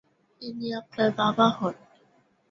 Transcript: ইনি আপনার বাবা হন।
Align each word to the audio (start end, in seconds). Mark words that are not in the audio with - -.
ইনি 0.41 0.67
আপনার 0.73 1.09
বাবা 1.17 1.47
হন। 1.57 1.75